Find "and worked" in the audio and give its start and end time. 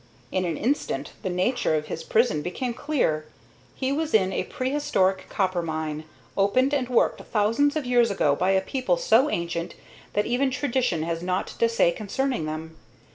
6.73-7.21